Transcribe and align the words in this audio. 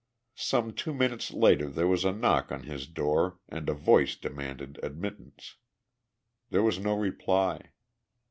Some 0.33 0.73
two 0.73 0.95
minutes 0.95 1.29
later 1.29 1.69
there 1.69 1.85
was 1.87 2.03
a 2.03 2.11
knock 2.11 2.51
on 2.51 2.63
his 2.63 2.87
door 2.87 3.37
and 3.47 3.69
a 3.69 3.75
voice 3.75 4.15
demanded 4.15 4.79
admittance. 4.81 5.57
There 6.49 6.63
was 6.63 6.79
no 6.79 6.95
reply. 6.97 7.69